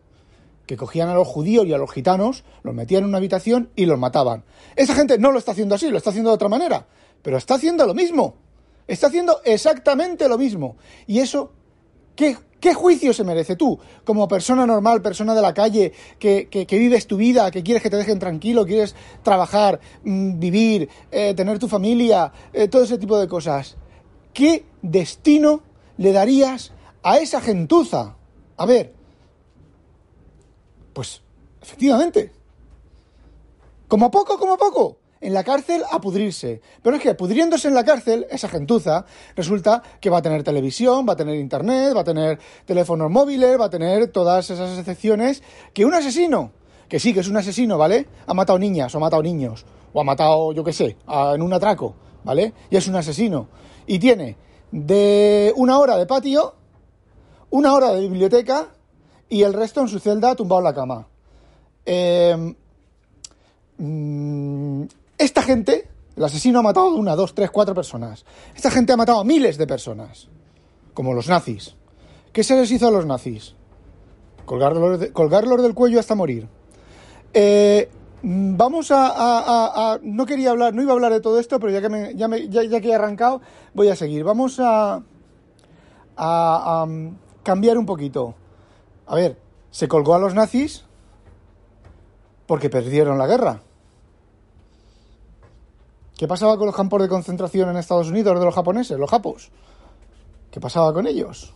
que 0.66 0.76
cogían 0.76 1.08
a 1.08 1.14
los 1.14 1.28
judíos 1.28 1.66
y 1.66 1.72
a 1.72 1.78
los 1.78 1.92
gitanos, 1.92 2.44
los 2.62 2.74
metían 2.74 3.02
en 3.02 3.10
una 3.10 3.18
habitación 3.18 3.70
y 3.76 3.86
los 3.86 3.98
mataban. 3.98 4.44
Esa 4.76 4.94
gente 4.94 5.18
no 5.18 5.30
lo 5.30 5.38
está 5.38 5.52
haciendo 5.52 5.74
así, 5.74 5.90
lo 5.90 5.98
está 5.98 6.10
haciendo 6.10 6.30
de 6.30 6.36
otra 6.36 6.48
manera, 6.48 6.86
pero 7.22 7.36
está 7.36 7.54
haciendo 7.54 7.86
lo 7.86 7.94
mismo. 7.94 8.34
Está 8.86 9.08
haciendo 9.08 9.40
exactamente 9.44 10.28
lo 10.28 10.38
mismo. 10.38 10.76
Y 11.06 11.20
eso, 11.20 11.52
¿qué, 12.16 12.36
qué 12.62 12.74
juicio 12.74 13.12
se 13.12 13.24
merece 13.24 13.56
tú, 13.56 13.76
como 14.04 14.28
persona 14.28 14.64
normal, 14.64 15.02
persona 15.02 15.34
de 15.34 15.42
la 15.42 15.52
calle, 15.52 15.92
que, 16.20 16.46
que, 16.48 16.78
vives 16.78 17.08
tu 17.08 17.16
vida, 17.16 17.50
que 17.50 17.64
quieres 17.64 17.82
que 17.82 17.90
te 17.90 17.96
dejen 17.96 18.20
tranquilo, 18.20 18.64
quieres 18.64 18.94
trabajar, 19.24 19.80
mm, 20.04 20.38
vivir, 20.38 20.88
eh, 21.10 21.34
tener 21.34 21.58
tu 21.58 21.66
familia, 21.66 22.32
eh, 22.52 22.68
todo 22.68 22.84
ese 22.84 22.98
tipo 22.98 23.18
de 23.18 23.26
cosas? 23.26 23.76
¿Qué 24.32 24.64
destino 24.80 25.62
le 25.98 26.12
darías 26.12 26.72
a 27.02 27.18
esa 27.18 27.40
gentuza? 27.40 28.14
A 28.56 28.64
ver, 28.64 28.94
pues 30.92 31.20
efectivamente, 31.60 32.30
como 33.88 34.08
poco, 34.08 34.38
como 34.38 34.56
poco, 34.56 34.98
en 35.22 35.32
la 35.32 35.44
cárcel 35.44 35.82
a 35.90 36.00
pudrirse. 36.00 36.60
Pero 36.82 36.96
es 36.96 37.02
que 37.02 37.14
pudriéndose 37.14 37.68
en 37.68 37.74
la 37.74 37.84
cárcel, 37.84 38.26
esa 38.28 38.48
gentuza, 38.48 39.06
resulta 39.36 39.82
que 40.00 40.10
va 40.10 40.18
a 40.18 40.22
tener 40.22 40.42
televisión, 40.42 41.06
va 41.08 41.14
a 41.14 41.16
tener 41.16 41.36
internet, 41.36 41.96
va 41.96 42.00
a 42.00 42.04
tener 42.04 42.38
teléfonos 42.66 43.10
móviles, 43.10 43.58
va 43.58 43.66
a 43.66 43.70
tener 43.70 44.08
todas 44.08 44.50
esas 44.50 44.78
excepciones 44.78 45.42
que 45.72 45.84
un 45.84 45.94
asesino, 45.94 46.50
que 46.88 46.98
sí 46.98 47.14
que 47.14 47.20
es 47.20 47.28
un 47.28 47.36
asesino, 47.36 47.78
¿vale? 47.78 48.06
Ha 48.26 48.34
matado 48.34 48.58
niñas 48.58 48.94
o 48.94 48.98
ha 48.98 49.00
matado 49.00 49.22
niños, 49.22 49.64
o 49.92 50.00
ha 50.00 50.04
matado, 50.04 50.52
yo 50.52 50.64
qué 50.64 50.72
sé, 50.72 50.96
en 51.08 51.40
un 51.40 51.52
atraco, 51.52 51.94
¿vale? 52.24 52.52
Y 52.68 52.76
es 52.76 52.88
un 52.88 52.96
asesino. 52.96 53.48
Y 53.86 53.98
tiene 53.98 54.36
de 54.72 55.52
una 55.56 55.78
hora 55.78 55.96
de 55.96 56.06
patio, 56.06 56.54
una 57.50 57.74
hora 57.74 57.92
de 57.92 58.00
biblioteca 58.00 58.68
y 59.28 59.42
el 59.42 59.52
resto 59.52 59.80
en 59.80 59.88
su 59.88 60.00
celda 60.00 60.34
tumbado 60.34 60.60
en 60.60 60.64
la 60.64 60.74
cama. 60.74 61.06
Eh, 61.86 62.54
esta 65.22 65.42
gente, 65.42 65.88
el 66.16 66.24
asesino 66.24 66.58
ha 66.58 66.62
matado 66.62 66.94
una, 66.94 67.16
dos, 67.16 67.34
tres, 67.34 67.50
cuatro 67.50 67.74
personas. 67.74 68.24
Esta 68.54 68.70
gente 68.70 68.92
ha 68.92 68.96
matado 68.96 69.20
a 69.20 69.24
miles 69.24 69.58
de 69.58 69.66
personas, 69.66 70.28
como 70.94 71.14
los 71.14 71.28
nazis. 71.28 71.76
¿Qué 72.32 72.44
se 72.44 72.56
les 72.56 72.70
hizo 72.70 72.88
a 72.88 72.90
los 72.90 73.06
nazis? 73.06 73.54
Colgarlos, 74.44 75.00
del 75.62 75.74
cuello 75.74 76.00
hasta 76.00 76.14
morir. 76.14 76.48
Eh, 77.32 77.88
vamos 78.22 78.88
a, 78.90 79.98
No 80.02 80.26
quería 80.26 80.50
hablar, 80.50 80.74
no 80.74 80.82
iba 80.82 80.92
a 80.92 80.94
hablar 80.94 81.12
de 81.12 81.20
todo 81.20 81.38
esto, 81.38 81.58
pero 81.60 81.72
ya 81.72 81.80
que, 81.80 82.14
ya, 82.50 82.80
que 82.80 82.88
he 82.88 82.94
arrancado, 82.94 83.40
voy 83.74 83.88
a 83.88 83.96
seguir. 83.96 84.24
Vamos 84.24 84.58
a, 84.60 85.02
a 86.16 86.86
cambiar 87.42 87.78
un 87.78 87.86
poquito. 87.86 88.34
A 89.06 89.14
ver, 89.14 89.38
se 89.70 89.88
colgó 89.88 90.14
a 90.14 90.18
los 90.18 90.34
nazis 90.34 90.84
porque 92.46 92.68
perdieron 92.70 93.18
la 93.18 93.26
guerra. 93.26 93.62
¿Qué 96.22 96.28
pasaba 96.28 96.56
con 96.56 96.66
los 96.66 96.76
campos 96.76 97.02
de 97.02 97.08
concentración 97.08 97.68
en 97.68 97.76
Estados 97.78 98.08
Unidos 98.08 98.38
de 98.38 98.44
los 98.44 98.54
japoneses, 98.54 98.96
los 98.96 99.10
japos? 99.10 99.50
¿Qué 100.52 100.60
pasaba 100.60 100.94
con 100.94 101.08
ellos? 101.08 101.52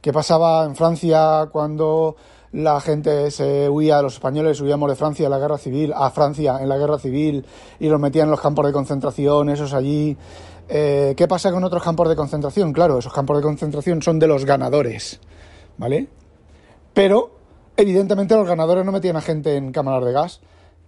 ¿Qué 0.00 0.14
pasaba 0.14 0.64
en 0.64 0.74
Francia 0.74 1.50
cuando 1.52 2.16
la 2.52 2.80
gente 2.80 3.30
se 3.30 3.68
huía, 3.68 4.00
los 4.00 4.14
españoles 4.14 4.62
huíamos 4.62 4.88
de 4.88 4.96
Francia 4.96 5.26
en 5.26 5.30
la 5.30 5.38
guerra 5.38 5.58
civil, 5.58 5.92
a 5.94 6.10
Francia 6.10 6.56
en 6.62 6.70
la 6.70 6.78
guerra 6.78 6.98
civil 6.98 7.44
y 7.80 7.88
los 7.90 8.00
metían 8.00 8.28
en 8.28 8.30
los 8.30 8.40
campos 8.40 8.64
de 8.64 8.72
concentración, 8.72 9.50
esos 9.50 9.74
allí? 9.74 10.16
Eh, 10.70 11.12
¿Qué 11.14 11.28
pasa 11.28 11.52
con 11.52 11.62
otros 11.62 11.82
campos 11.82 12.08
de 12.08 12.16
concentración? 12.16 12.72
Claro, 12.72 12.96
esos 12.96 13.12
campos 13.12 13.36
de 13.36 13.42
concentración 13.42 14.00
son 14.00 14.18
de 14.18 14.26
los 14.26 14.46
ganadores, 14.46 15.20
¿vale? 15.76 16.08
Pero, 16.94 17.32
evidentemente, 17.76 18.36
los 18.36 18.48
ganadores 18.48 18.86
no 18.86 18.92
metían 18.92 19.16
a 19.16 19.20
gente 19.20 19.54
en 19.54 19.70
cámaras 19.70 20.02
de 20.02 20.12
gas, 20.12 20.40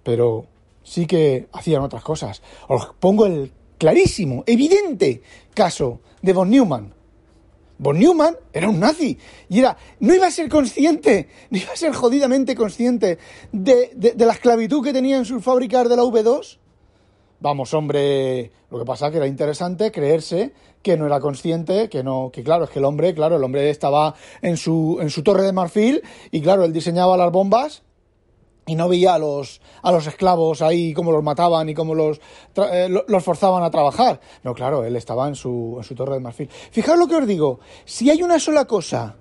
pero 0.03 0.47
sí 0.85 1.07
que 1.07 1.49
hacían 1.53 1.83
otras 1.83 2.05
cosas. 2.05 2.43
Os 2.69 2.91
pongo 3.01 3.27
el 3.27 3.53
clarísimo, 3.79 4.45
evidente 4.47 5.23
caso 5.53 6.01
de 6.23 6.33
von 6.33 6.51
Neumann. 6.51 6.95
Von 7.77 7.99
Neumann 7.99 8.37
era 8.53 8.69
un 8.69 8.79
nazi 8.79 9.19
y 9.49 9.59
era, 9.59 9.77
no 9.99 10.15
iba 10.15 10.29
a 10.29 10.31
ser 10.31 10.49
consciente, 10.49 11.29
no 11.51 11.59
iba 11.59 11.73
a 11.73 11.77
ser 11.77 11.93
jodidamente 11.93 12.55
consciente 12.55 13.19
de, 13.51 13.91
de, 13.95 14.25
la 14.25 14.35
esclavitud 14.35 14.85
que 14.85 14.93
tenía 14.93 15.17
en 15.17 15.25
sus 15.25 15.43
fábricas 15.43 15.89
de 15.89 15.97
la 15.97 16.05
V2. 16.05 16.59
Vamos, 17.41 17.75
hombre, 17.75 18.53
lo 18.71 18.79
que 18.79 18.85
pasa 18.85 19.11
que 19.11 19.17
era 19.17 19.27
interesante 19.27 19.91
creerse 19.91 20.53
que 20.83 20.97
no 20.97 21.07
era 21.07 21.19
consciente, 21.19 21.89
que 21.89 22.05
no, 22.05 22.31
que 22.33 22.45
claro, 22.45 22.65
es 22.65 22.71
que 22.71 22.79
el 22.79 22.85
hombre, 22.85 23.13
claro, 23.13 23.37
el 23.37 23.45
hombre 23.45 23.69
estaba 23.71 24.15
en 24.41 24.57
su, 24.57 24.99
en 25.01 25.11
su 25.11 25.23
torre 25.23 25.43
de 25.43 25.53
marfil 25.53 26.03
y 26.31 26.41
claro, 26.41 26.65
él 26.65 26.73
diseñaba 26.73 27.17
las 27.17 27.33
bombas 27.33 27.83
y 28.67 28.75
no 28.75 28.89
veía 28.89 29.15
a 29.15 29.19
los, 29.19 29.61
a 29.83 29.93
los 29.93 30.07
esclavos 30.07 30.63
ahí 30.63 30.95
cómo 30.95 31.13
los 31.13 31.23
mataban 31.23 31.69
y 31.69 31.75
cómo 31.75 31.95
los, 31.95 32.21
eh, 32.57 32.89
los 33.07 33.25
forzaban 33.25 33.63
a 33.63 33.71
trabajar. 33.71 34.21
No, 34.43 34.55
claro, 34.55 34.85
él 34.85 34.97
estaba 34.97 35.29
en 35.29 35.35
su, 35.35 35.75
en 35.79 35.85
su 35.85 35.95
torre 35.95 36.15
de 36.15 36.21
marfil. 36.21 36.49
Fijaos 36.49 36.99
lo 36.99 37.07
que 37.07 37.17
os 37.17 37.27
digo, 37.27 37.61
si 37.85 38.11
hay 38.11 38.23
una 38.23 38.39
sola 38.39 38.65
cosa 38.65 39.17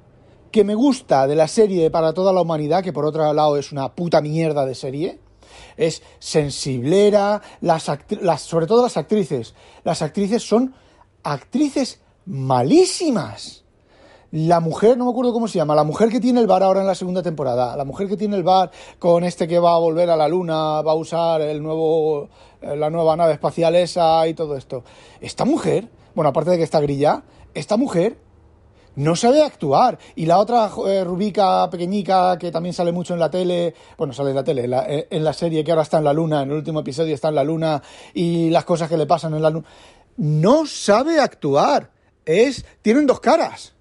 que 0.52 0.64
me 0.64 0.76
gusta 0.76 1.28
de 1.28 1.36
la 1.36 1.48
serie 1.48 1.90
para 1.90 2.14
toda 2.14 2.32
la 2.32 2.42
humanidad, 2.42 2.84
que 2.84 2.94
por 2.94 3.06
otro 3.06 3.34
lado 3.34 3.58
es 3.58 3.72
una 3.72 3.94
puta 3.94 4.22
mierda 4.22 4.66
de 4.66 4.76
serie, 4.76 5.20
es 5.78 6.04
sensiblera, 6.20 7.42
las, 7.62 7.92
las 8.22 8.42
sobre 8.42 8.68
todo 8.68 8.84
las 8.84 8.98
actrices. 8.98 9.56
Las 9.84 10.02
actrices 10.02 10.44
son 10.44 10.76
actrices 11.24 12.02
malísimas 12.26 13.63
la 14.34 14.60
mujer, 14.60 14.98
no 14.98 15.06
me 15.06 15.12
acuerdo 15.12 15.32
cómo 15.32 15.48
se 15.48 15.60
llama, 15.60 15.76
la 15.76 15.84
mujer 15.84 16.10
que 16.10 16.20
tiene 16.20 16.40
el 16.40 16.48
bar 16.48 16.64
ahora 16.64 16.82
en 16.82 16.88
la 16.88 16.96
segunda 16.96 17.22
temporada, 17.22 17.78
la 17.78 17.86
mujer 17.86 18.08
que 18.08 18.18
tiene 18.18 18.36
el 18.36 18.42
bar 18.42 18.72
con 18.98 19.24
este 19.24 19.48
que 19.48 19.60
va 19.60 19.76
a 19.76 19.78
volver 19.78 20.10
a 20.10 20.18
la 20.18 20.28
luna, 20.28 20.82
va 20.82 20.94
a 20.94 20.96
usar 20.96 21.42
el 21.42 21.62
nuevo, 21.62 22.30
eh, 22.60 22.76
la 22.76 22.90
nueva 22.90 23.16
nave 23.16 23.34
espacial 23.34 23.76
esa 23.76 24.28
y 24.28 24.34
todo 24.34 24.58
esto. 24.58 24.84
Esta 25.22 25.46
mujer, 25.46 25.88
bueno, 26.16 26.30
aparte 26.30 26.50
de 26.50 26.58
que 26.58 26.64
está 26.64 26.80
grilla, 26.80 27.22
esta 27.54 27.78
mujer 27.78 28.18
no 28.96 29.16
sabe 29.16 29.44
actuar. 29.44 30.00
Y 30.16 30.26
la 30.26 30.40
otra 30.40 30.68
eh, 30.88 31.04
rubica 31.04 31.70
pequeñica 31.70 32.36
que 32.40 32.50
también 32.50 32.74
sale 32.74 32.92
mucho 32.92 33.14
en 33.14 33.20
la 33.20 33.30
tele, 33.30 33.76
bueno, 34.00 34.14
sale 34.14 34.32
en 34.32 34.36
la 34.36 34.44
tele, 34.44 34.64
en 34.64 34.72
la, 34.72 34.90
eh, 34.90 35.08
en 35.12 35.24
la 35.24 35.34
serie 35.34 35.64
que 35.64 35.70
ahora 35.70 35.84
está 35.84 36.00
en 36.00 36.06
la 36.06 36.14
luna, 36.14 36.42
en 36.42 36.50
el 36.50 36.58
último 36.58 36.80
episodio 36.80 37.14
está 37.14 37.30
en 37.30 37.36
la 37.36 37.44
luna 37.44 37.84
y 38.16 38.50
las 38.50 38.66
cosas 38.66 38.90
que 38.90 38.98
le 38.98 39.06
pasan 39.06 39.36
en 39.36 39.44
la 39.44 39.52
luna, 39.52 39.68
no 40.18 40.66
sabe 40.66 41.20
actuar. 41.20 41.92
Es, 42.26 42.66
tienen 42.82 43.06
dos 43.06 43.20
caras. 43.20 43.74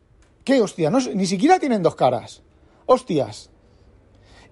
¿Qué 0.44 0.60
hostia? 0.60 0.90
No, 0.90 0.98
ni 0.98 1.26
siquiera 1.26 1.58
tienen 1.58 1.82
dos 1.82 1.94
caras. 1.94 2.42
Hostias. 2.86 3.50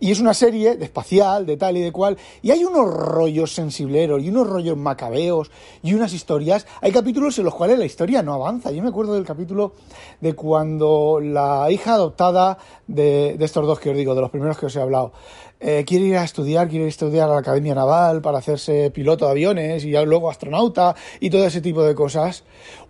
Y 0.03 0.11
es 0.11 0.19
una 0.19 0.33
serie 0.33 0.77
de 0.77 0.85
espacial, 0.87 1.45
de 1.45 1.59
tal 1.59 1.77
y 1.77 1.83
de 1.83 1.93
cual. 1.93 2.17
Y 2.41 2.51
hay 2.53 2.65
unos 2.65 2.87
rollos 2.87 3.53
sensibleros 3.53 4.23
y 4.23 4.31
unos 4.31 4.49
rollos 4.49 4.79
macabeos 4.79 5.51
y 5.83 5.93
unas 5.93 6.15
historias. 6.15 6.67
Hay 6.81 6.91
capítulos 6.91 7.39
en 7.39 7.45
los 7.45 7.55
cuales 7.55 7.79
la 7.79 7.85
historia 7.85 8.23
no 8.23 8.33
avanza. 8.33 8.71
Yo 8.71 8.83
me 8.83 8.89
acuerdo 8.89 9.13
del 9.13 9.27
capítulo 9.27 9.75
de 10.23 10.33
cuando 10.33 11.21
la 11.23 11.71
hija 11.71 11.95
adoptada 11.95 12.57
de, 12.87 13.37
de 13.39 13.45
estos 13.45 13.67
dos 13.67 13.79
que 13.79 13.91
os 13.91 13.97
digo, 13.97 14.15
de 14.15 14.23
los 14.23 14.31
primeros 14.31 14.57
que 14.57 14.67
os 14.67 14.77
he 14.77 14.81
hablado, 14.81 15.13
eh, 15.61 15.85
quiere 15.87 16.07
ir 16.07 16.17
a 16.17 16.25
estudiar, 16.25 16.69
quiere 16.69 16.85
ir 16.85 16.87
a 16.87 16.89
estudiar 16.89 17.29
a 17.29 17.35
la 17.35 17.41
Academia 17.41 17.75
Naval 17.75 18.23
para 18.23 18.39
hacerse 18.39 18.91
piloto 18.91 19.27
de 19.27 19.33
aviones 19.33 19.85
y 19.85 19.93
luego 19.93 20.31
astronauta 20.31 20.97
y 21.21 21.29
todo 21.29 21.47
ese 21.47 21.61
tipo 21.61 21.85
de 21.85 21.95
cosas. 21.95 22.45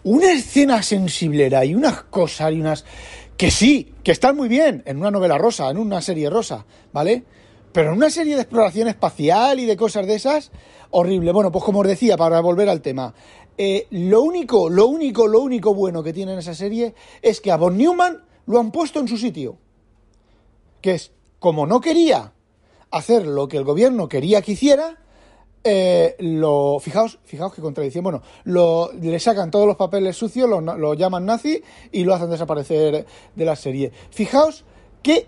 Una 0.05 0.33
escena 0.33 0.83
sensiblera 0.83 1.65
y 1.65 1.75
unas 1.75 2.05
cosas 2.05 2.53
y 2.53 2.61
unas 2.61 2.85
que 3.37 3.51
sí, 3.51 3.95
que 4.05 4.13
están 4.13 4.37
muy 4.37 4.49
bien 4.49 4.83
en 4.87 4.99
una 4.99 5.11
novela 5.11 5.37
rosa, 5.37 5.71
en 5.71 5.79
una 5.79 6.01
serie 6.01 6.31
rosa, 6.31 6.67
¿vale? 6.93 7.25
Pero 7.73 7.91
en 7.91 7.97
una 7.97 8.11
serie 8.11 8.35
de 8.35 8.43
exploración 8.43 8.87
espacial 8.87 9.59
y 9.59 9.67
de 9.67 9.77
cosas 9.77 10.07
de 10.07 10.15
esas, 10.15 10.53
horrible. 10.91 11.33
Bueno, 11.33 11.51
pues 11.51 11.65
como 11.65 11.81
os 11.81 11.89
decía, 11.89 12.17
para 12.17 12.41
volver 12.41 12.69
al 12.69 12.83
tema, 12.83 13.15
eh, 13.57 13.87
lo 13.91 14.23
único, 14.23 14.69
lo 14.69 14.87
único, 14.87 15.27
lo 15.27 15.41
único 15.41 15.75
bueno 15.75 16.03
que 16.03 16.13
tiene 16.13 16.35
en 16.35 16.39
esa 16.39 16.55
serie 16.55 16.95
es 17.23 17.41
que 17.41 17.51
a 17.51 17.57
Von 17.57 17.77
Newman 17.77 18.23
lo 18.47 18.61
han 18.61 18.71
puesto 18.71 19.01
en 19.01 19.09
su 19.09 19.17
sitio. 19.17 19.59
Que 20.81 20.93
es, 20.93 21.13
como 21.39 21.67
no 21.67 21.81
quería 21.81 22.33
hacer 22.91 23.27
lo 23.27 23.49
que 23.49 23.57
el 23.57 23.65
gobierno 23.65 24.09
quería 24.09 24.43
que 24.43 24.53
hiciera, 24.53 24.99
eh, 25.63 26.17
lo, 26.21 26.79
fijaos, 26.81 27.19
fijaos 27.25 27.55
qué 27.55 27.61
contradicción. 27.61 28.03
Bueno, 28.03 28.23
lo, 28.45 28.91
le 28.93 29.21
sacan 29.21 29.51
todos 29.51 29.67
los 29.67 29.77
papeles 29.77 30.17
sucios, 30.17 30.49
lo, 30.49 30.95
llaman 30.95 31.27
nazi 31.27 31.63
y 31.93 32.05
lo 32.05 32.15
hacen 32.15 32.31
desaparecer 32.31 33.07
de 33.35 33.45
la 33.45 33.57
serie. 33.57 33.93
Fijaos 34.11 34.65
qué 35.03 35.27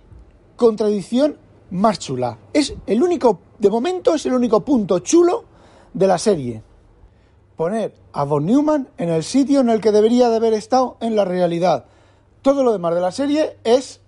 contradicción 0.56 1.38
más 1.70 1.98
chula. 1.98 2.38
Es 2.52 2.74
el 2.86 3.02
único 3.02 3.40
de 3.62 3.70
momento 3.70 4.14
es 4.14 4.26
el 4.26 4.34
único 4.34 4.64
punto 4.64 4.98
chulo 4.98 5.44
de 5.94 6.06
la 6.06 6.18
serie. 6.18 6.62
Poner 7.56 7.94
a 8.12 8.24
Von 8.24 8.44
Neumann 8.44 8.88
en 8.98 9.08
el 9.08 9.22
sitio 9.22 9.60
en 9.60 9.70
el 9.70 9.80
que 9.80 9.92
debería 9.92 10.28
de 10.28 10.36
haber 10.36 10.52
estado 10.52 10.96
en 11.00 11.14
la 11.14 11.24
realidad. 11.24 11.84
Todo 12.42 12.64
lo 12.64 12.72
demás 12.72 12.94
de 12.94 13.00
la 13.00 13.12
serie 13.12 13.56
es 13.62 14.00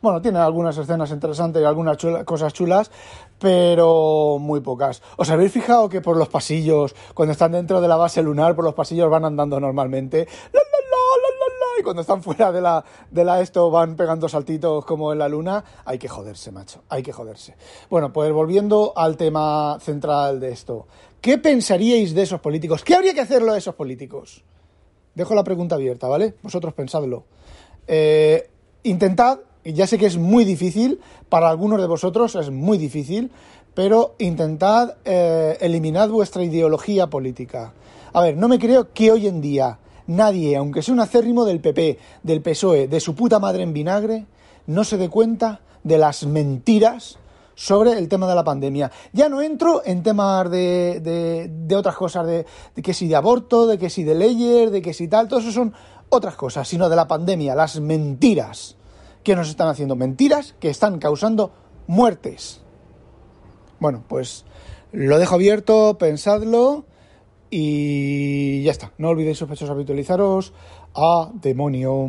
bueno, 0.00 0.20
tiene 0.20 0.38
algunas 0.38 0.76
escenas 0.78 1.10
interesantes 1.10 1.62
y 1.62 1.64
algunas 1.64 1.96
cosas 2.24 2.52
chulas, 2.52 2.90
pero 3.38 4.38
muy 4.40 4.60
pocas. 4.60 5.02
¿Os 5.16 5.30
habéis 5.30 5.52
fijado 5.52 5.88
que 5.88 6.00
por 6.00 6.16
los 6.16 6.28
pasillos, 6.28 6.94
cuando 7.14 7.32
están 7.32 7.52
dentro 7.52 7.80
de 7.80 7.88
la 7.88 7.96
base 7.96 8.22
lunar, 8.22 8.54
por 8.54 8.64
los 8.64 8.74
pasillos 8.74 9.10
van 9.10 9.24
andando 9.24 9.60
normalmente? 9.60 10.26
y 11.78 11.82
cuando 11.82 12.02
están 12.02 12.22
fuera 12.22 12.50
de 12.50 12.60
la, 12.60 12.84
de 13.10 13.24
la 13.24 13.40
esto 13.40 13.70
van 13.70 13.96
pegando 13.96 14.28
saltitos 14.28 14.84
como 14.84 15.12
en 15.12 15.18
la 15.18 15.28
luna. 15.28 15.64
Hay 15.84 15.98
que 15.98 16.08
joderse, 16.08 16.50
macho, 16.50 16.82
hay 16.88 17.02
que 17.02 17.12
joderse. 17.12 17.56
Bueno, 17.88 18.12
pues 18.12 18.32
volviendo 18.32 18.92
al 18.96 19.16
tema 19.16 19.78
central 19.80 20.40
de 20.40 20.50
esto. 20.50 20.86
¿Qué 21.20 21.38
pensaríais 21.38 22.14
de 22.14 22.22
esos 22.22 22.40
políticos? 22.40 22.84
¿Qué 22.84 22.94
habría 22.94 23.14
que 23.14 23.20
hacerlo 23.20 23.52
a 23.52 23.58
esos 23.58 23.74
políticos? 23.74 24.44
Dejo 25.14 25.34
la 25.34 25.44
pregunta 25.44 25.74
abierta, 25.74 26.08
¿vale? 26.08 26.34
Vosotros 26.42 26.74
pensadlo. 26.74 27.24
Eh, 27.86 28.48
intentad 28.84 29.38
ya 29.72 29.86
sé 29.86 29.98
que 29.98 30.06
es 30.06 30.16
muy 30.16 30.44
difícil, 30.44 31.00
para 31.28 31.48
algunos 31.48 31.80
de 31.80 31.86
vosotros 31.86 32.34
es 32.34 32.50
muy 32.50 32.78
difícil, 32.78 33.30
pero 33.74 34.14
intentad 34.18 34.96
eh, 35.04 35.56
eliminar 35.60 36.08
vuestra 36.08 36.42
ideología 36.42 37.08
política. 37.08 37.72
A 38.12 38.22
ver, 38.22 38.36
no 38.36 38.48
me 38.48 38.58
creo 38.58 38.92
que 38.92 39.12
hoy 39.12 39.26
en 39.26 39.40
día 39.40 39.78
nadie, 40.06 40.56
aunque 40.56 40.82
sea 40.82 40.94
un 40.94 41.00
acérrimo 41.00 41.44
del 41.44 41.60
PP, 41.60 41.98
del 42.22 42.42
PSOE, 42.42 42.88
de 42.88 43.00
su 43.00 43.14
puta 43.14 43.38
madre 43.38 43.62
en 43.62 43.72
vinagre, 43.72 44.26
no 44.66 44.84
se 44.84 44.96
dé 44.96 45.08
cuenta 45.08 45.60
de 45.84 45.98
las 45.98 46.26
mentiras 46.26 47.18
sobre 47.54 47.92
el 47.92 48.08
tema 48.08 48.28
de 48.28 48.34
la 48.34 48.44
pandemia. 48.44 48.90
Ya 49.12 49.28
no 49.28 49.42
entro 49.42 49.82
en 49.84 50.02
temas 50.02 50.50
de, 50.50 51.00
de, 51.44 51.76
otras 51.76 51.96
cosas, 51.96 52.26
de, 52.26 52.46
de, 52.74 52.82
que 52.82 52.94
si 52.94 53.08
de 53.08 53.16
aborto, 53.16 53.66
de 53.66 53.78
que 53.78 53.90
si 53.90 54.04
de 54.04 54.14
leyes, 54.14 54.70
de 54.70 54.80
que 54.80 54.94
si 54.94 55.08
tal, 55.08 55.28
todo 55.28 55.40
eso 55.40 55.52
son 55.52 55.74
otras 56.08 56.36
cosas, 56.36 56.66
sino 56.66 56.88
de 56.88 56.96
la 56.96 57.06
pandemia, 57.06 57.54
las 57.54 57.80
mentiras 57.80 58.77
que 59.28 59.36
nos 59.36 59.50
están 59.50 59.68
haciendo 59.68 59.94
mentiras 59.94 60.54
que 60.58 60.70
están 60.70 60.98
causando 60.98 61.52
muertes. 61.86 62.62
Bueno, 63.78 64.02
pues 64.08 64.46
lo 64.90 65.18
dejo 65.18 65.34
abierto, 65.34 65.98
pensadlo 65.98 66.86
y 67.50 68.62
ya 68.62 68.70
está. 68.70 68.94
No 68.96 69.10
olvidéis 69.10 69.36
sospechosos 69.36 69.68
habitualizaros 69.68 70.54
a 70.94 71.30
demonio. 71.34 72.08